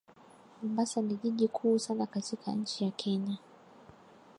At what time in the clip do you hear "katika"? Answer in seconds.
2.05-2.51